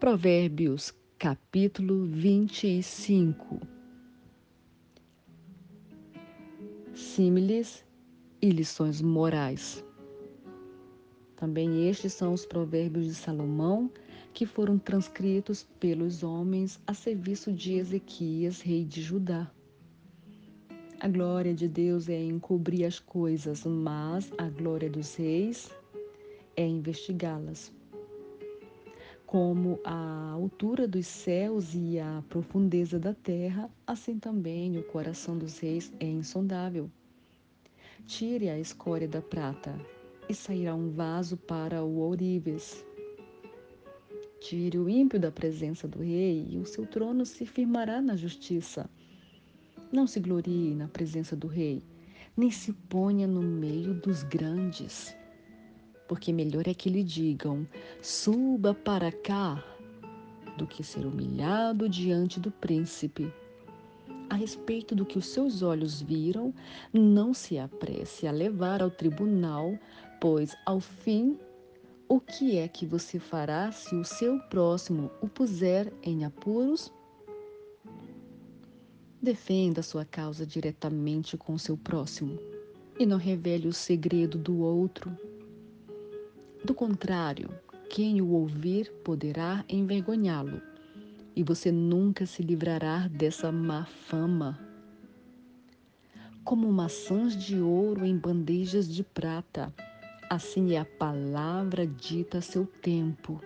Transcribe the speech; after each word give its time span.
Provérbios, 0.00 0.94
capítulo 1.18 2.06
25. 2.06 3.60
Símiles 6.94 7.84
e 8.40 8.50
lições 8.50 9.02
morais. 9.02 9.84
Também 11.34 11.88
estes 11.88 12.12
são 12.12 12.32
os 12.32 12.46
provérbios 12.46 13.06
de 13.06 13.14
Salomão 13.16 13.90
que 14.32 14.46
foram 14.46 14.78
transcritos 14.78 15.64
pelos 15.80 16.22
homens 16.22 16.80
a 16.86 16.94
serviço 16.94 17.52
de 17.52 17.72
Ezequias, 17.74 18.60
rei 18.60 18.84
de 18.84 19.02
Judá. 19.02 19.50
A 21.00 21.08
glória 21.08 21.52
de 21.52 21.66
Deus 21.66 22.08
é 22.08 22.22
encobrir 22.22 22.84
as 22.84 23.00
coisas, 23.00 23.64
mas 23.64 24.32
a 24.38 24.48
glória 24.48 24.88
dos 24.88 25.16
reis 25.16 25.68
é 26.54 26.64
investigá-las 26.64 27.76
como 29.28 29.78
a 29.84 30.30
altura 30.32 30.88
dos 30.88 31.06
céus 31.06 31.74
e 31.74 31.98
a 31.98 32.24
profundeza 32.30 32.98
da 32.98 33.12
terra, 33.12 33.70
assim 33.86 34.18
também 34.18 34.78
o 34.78 34.82
coração 34.82 35.36
dos 35.36 35.58
reis 35.58 35.92
é 36.00 36.06
insondável. 36.06 36.90
Tire 38.06 38.48
a 38.48 38.58
escória 38.58 39.06
da 39.06 39.20
prata, 39.20 39.78
e 40.30 40.34
sairá 40.34 40.74
um 40.74 40.88
vaso 40.88 41.36
para 41.36 41.84
o 41.84 41.98
ourives. 41.98 42.82
Tire 44.40 44.78
o 44.78 44.88
ímpio 44.88 45.20
da 45.20 45.30
presença 45.30 45.86
do 45.86 45.98
rei, 45.98 46.46
e 46.48 46.58
o 46.58 46.64
seu 46.64 46.86
trono 46.86 47.26
se 47.26 47.44
firmará 47.44 48.00
na 48.00 48.16
justiça. 48.16 48.88
Não 49.92 50.06
se 50.06 50.20
glorie 50.20 50.74
na 50.74 50.88
presença 50.88 51.36
do 51.36 51.48
rei, 51.48 51.82
nem 52.34 52.50
se 52.50 52.72
ponha 52.72 53.26
no 53.26 53.42
meio 53.42 53.92
dos 53.92 54.22
grandes 54.22 55.17
porque 56.08 56.32
melhor 56.32 56.66
é 56.66 56.74
que 56.74 56.88
lhe 56.88 57.04
digam: 57.04 57.68
suba 58.02 58.74
para 58.74 59.12
cá, 59.12 59.62
do 60.56 60.66
que 60.66 60.82
ser 60.82 61.06
humilhado 61.06 61.88
diante 61.88 62.40
do 62.40 62.50
príncipe. 62.50 63.32
A 64.30 64.34
respeito 64.34 64.94
do 64.94 65.06
que 65.06 65.18
os 65.18 65.26
seus 65.26 65.62
olhos 65.62 66.02
viram, 66.02 66.52
não 66.92 67.32
se 67.32 67.58
apresse 67.58 68.26
a 68.26 68.32
levar 68.32 68.82
ao 68.82 68.90
tribunal, 68.90 69.78
pois, 70.20 70.54
ao 70.66 70.80
fim, 70.80 71.38
o 72.08 72.20
que 72.20 72.58
é 72.58 72.68
que 72.68 72.84
você 72.84 73.18
fará 73.18 73.70
se 73.70 73.94
o 73.94 74.04
seu 74.04 74.38
próximo 74.40 75.10
o 75.22 75.28
puser 75.28 75.92
em 76.02 76.24
apuros? 76.24 76.92
Defenda 79.20 79.82
sua 79.82 80.04
causa 80.04 80.46
diretamente 80.46 81.36
com 81.36 81.56
seu 81.58 81.76
próximo 81.76 82.38
e 82.98 83.06
não 83.06 83.18
revele 83.18 83.66
o 83.66 83.72
segredo 83.72 84.38
do 84.38 84.60
outro 84.60 85.16
do 86.64 86.74
contrário, 86.74 87.50
quem 87.88 88.20
o 88.20 88.30
ouvir 88.30 88.92
poderá 89.04 89.64
envergonhá-lo, 89.68 90.60
e 91.34 91.42
você 91.42 91.70
nunca 91.70 92.26
se 92.26 92.42
livrará 92.42 93.08
dessa 93.08 93.52
má 93.52 93.84
fama. 93.84 94.58
Como 96.44 96.70
maçãs 96.72 97.36
de 97.36 97.60
ouro 97.60 98.04
em 98.04 98.16
bandejas 98.16 98.92
de 98.92 99.04
prata, 99.04 99.72
assim 100.28 100.74
é 100.74 100.78
a 100.78 100.84
palavra 100.84 101.86
dita 101.86 102.38
a 102.38 102.42
seu 102.42 102.66
tempo. 102.66 103.40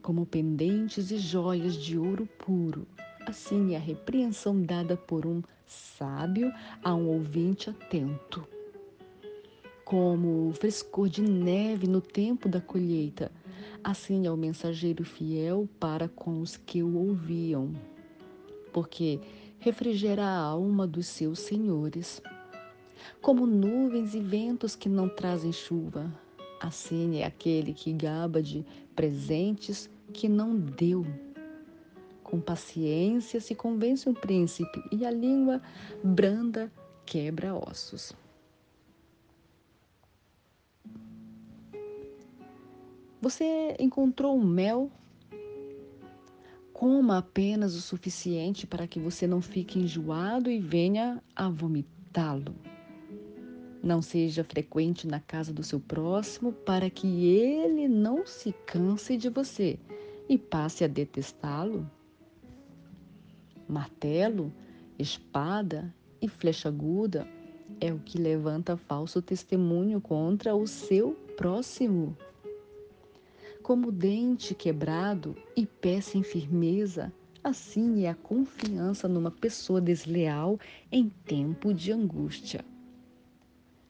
Como 0.00 0.24
pendentes 0.24 1.10
e 1.10 1.18
joias 1.18 1.74
de 1.74 1.98
ouro 1.98 2.26
puro, 2.38 2.86
assim 3.26 3.74
é 3.74 3.76
a 3.76 3.80
repreensão 3.80 4.62
dada 4.62 4.96
por 4.96 5.26
um 5.26 5.42
sábio 5.66 6.52
a 6.84 6.94
um 6.94 7.08
ouvinte 7.08 7.68
atento 7.68 8.46
como 9.86 10.52
frescor 10.54 11.08
de 11.08 11.22
neve 11.22 11.86
no 11.86 12.00
tempo 12.00 12.48
da 12.48 12.60
colheita, 12.60 13.30
assim 13.84 14.26
é 14.26 14.30
o 14.32 14.36
mensageiro 14.36 15.04
fiel 15.04 15.68
para 15.78 16.08
com 16.08 16.40
os 16.40 16.56
que 16.56 16.82
o 16.82 16.96
ouviam, 16.96 17.72
porque 18.72 19.20
refrigera 19.60 20.24
a 20.24 20.38
alma 20.40 20.88
dos 20.88 21.06
seus 21.06 21.38
senhores. 21.38 22.20
Como 23.22 23.46
nuvens 23.46 24.12
e 24.12 24.18
ventos 24.18 24.74
que 24.74 24.88
não 24.88 25.08
trazem 25.08 25.52
chuva, 25.52 26.12
assim 26.60 27.18
é 27.20 27.24
aquele 27.24 27.72
que 27.72 27.92
gaba 27.92 28.42
de 28.42 28.66
presentes 28.96 29.88
que 30.12 30.28
não 30.28 30.56
deu. 30.58 31.06
Com 32.24 32.40
paciência 32.40 33.40
se 33.40 33.54
convence 33.54 34.08
um 34.08 34.14
príncipe 34.14 34.82
e 34.90 35.06
a 35.06 35.12
língua 35.12 35.62
branda 36.02 36.72
quebra 37.04 37.54
ossos. 37.54 38.12
Você 43.26 43.74
encontrou 43.80 44.40
mel? 44.40 44.88
Coma 46.72 47.18
apenas 47.18 47.74
o 47.74 47.80
suficiente 47.80 48.68
para 48.68 48.86
que 48.86 49.00
você 49.00 49.26
não 49.26 49.42
fique 49.42 49.80
enjoado 49.80 50.48
e 50.48 50.60
venha 50.60 51.20
a 51.34 51.48
vomitá-lo. 51.48 52.54
Não 53.82 54.00
seja 54.00 54.44
frequente 54.44 55.08
na 55.08 55.18
casa 55.18 55.52
do 55.52 55.64
seu 55.64 55.80
próximo 55.80 56.52
para 56.52 56.88
que 56.88 57.26
ele 57.26 57.88
não 57.88 58.24
se 58.24 58.52
canse 58.64 59.16
de 59.16 59.28
você 59.28 59.76
e 60.28 60.38
passe 60.38 60.84
a 60.84 60.86
detestá-lo. 60.86 61.90
Martelo, 63.68 64.52
espada 64.96 65.92
e 66.22 66.28
flecha 66.28 66.68
aguda 66.68 67.26
é 67.80 67.92
o 67.92 67.98
que 67.98 68.18
levanta 68.18 68.76
falso 68.76 69.20
testemunho 69.20 70.00
contra 70.00 70.54
o 70.54 70.64
seu 70.64 71.14
próximo 71.36 72.16
como 73.66 73.90
dente 73.90 74.54
quebrado 74.54 75.34
e 75.56 75.66
pé 75.66 76.00
sem 76.00 76.22
firmeza, 76.22 77.12
assim 77.42 78.04
é 78.04 78.10
a 78.10 78.14
confiança 78.14 79.08
numa 79.08 79.28
pessoa 79.28 79.80
desleal 79.80 80.56
em 80.92 81.08
tempo 81.08 81.74
de 81.74 81.90
angústia. 81.90 82.64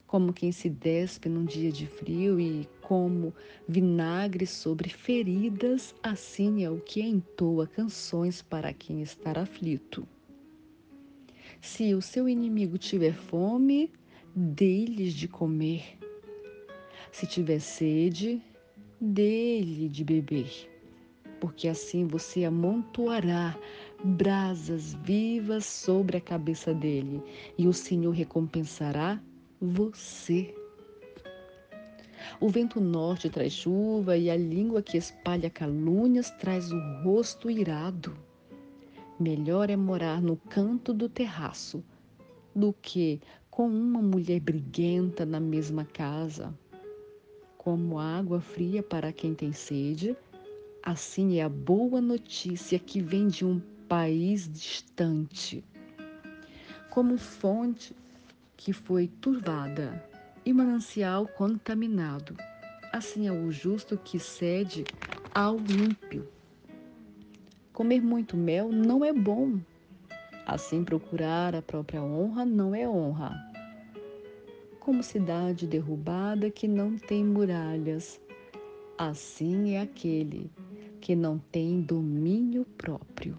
Como 0.06 0.32
quem 0.32 0.50
se 0.50 0.70
despe 0.70 1.28
num 1.28 1.44
dia 1.44 1.70
de 1.70 1.86
frio 1.86 2.40
e 2.40 2.66
como 2.80 3.34
vinagre 3.68 4.46
sobre 4.46 4.88
feridas, 4.88 5.94
assim 6.02 6.64
é 6.64 6.70
o 6.70 6.80
que 6.80 7.02
entoa 7.02 7.66
canções 7.66 8.40
para 8.40 8.72
quem 8.72 9.02
está 9.02 9.32
aflito. 9.32 10.08
Se 11.60 11.92
o 11.92 12.00
seu 12.00 12.26
inimigo 12.26 12.78
tiver 12.78 13.12
fome, 13.12 13.92
dê-lhes 14.34 15.12
de 15.12 15.28
comer. 15.28 15.98
Se 17.12 17.26
tiver 17.26 17.58
sede, 17.58 18.42
dele 19.00 19.88
de 19.88 20.04
beber, 20.04 20.50
porque 21.40 21.68
assim 21.68 22.06
você 22.06 22.44
amontoará 22.44 23.56
brasas 24.02 24.94
vivas 25.04 25.66
sobre 25.66 26.16
a 26.16 26.20
cabeça 26.20 26.72
dele, 26.72 27.22
e 27.58 27.66
o 27.66 27.72
Senhor 27.72 28.12
recompensará 28.12 29.20
você. 29.60 30.54
O 32.40 32.48
vento 32.48 32.80
norte 32.80 33.30
traz 33.30 33.52
chuva, 33.52 34.16
e 34.16 34.30
a 34.30 34.36
língua 34.36 34.82
que 34.82 34.96
espalha 34.96 35.50
calúnias 35.50 36.30
traz 36.30 36.72
o 36.72 36.78
rosto 37.02 37.50
irado. 37.50 38.16
Melhor 39.18 39.70
é 39.70 39.76
morar 39.76 40.20
no 40.20 40.36
canto 40.36 40.92
do 40.92 41.08
terraço 41.08 41.82
do 42.54 42.74
que 42.82 43.20
com 43.50 43.68
uma 43.68 44.02
mulher 44.02 44.40
briguenta 44.40 45.24
na 45.24 45.40
mesma 45.40 45.84
casa 45.84 46.54
como 47.66 47.98
água 47.98 48.40
fria 48.40 48.80
para 48.80 49.12
quem 49.12 49.34
tem 49.34 49.52
sede, 49.52 50.16
assim 50.80 51.40
é 51.40 51.42
a 51.42 51.48
boa 51.48 52.00
notícia 52.00 52.78
que 52.78 53.00
vem 53.00 53.26
de 53.26 53.44
um 53.44 53.60
país 53.88 54.48
distante. 54.48 55.64
Como 56.88 57.18
fonte 57.18 57.92
que 58.56 58.72
foi 58.72 59.08
turvada 59.08 60.00
e 60.44 60.52
manancial 60.52 61.26
contaminado, 61.26 62.36
assim 62.92 63.26
é 63.26 63.32
o 63.32 63.50
justo 63.50 63.98
que 63.98 64.20
cede 64.20 64.84
ao 65.34 65.56
ímpio. 65.56 66.28
Comer 67.72 68.00
muito 68.00 68.36
mel 68.36 68.70
não 68.70 69.04
é 69.04 69.12
bom, 69.12 69.58
assim 70.46 70.84
procurar 70.84 71.52
a 71.56 71.62
própria 71.62 72.00
honra 72.00 72.44
não 72.44 72.72
é 72.76 72.88
honra 72.88 73.55
como 74.86 75.02
cidade 75.02 75.66
derrubada 75.66 76.48
que 76.48 76.68
não 76.68 76.96
tem 76.96 77.24
muralhas. 77.24 78.20
Assim 78.96 79.72
é 79.72 79.80
aquele 79.80 80.48
que 81.00 81.16
não 81.16 81.38
tem 81.50 81.80
domínio 81.80 82.64
próprio. 82.78 83.36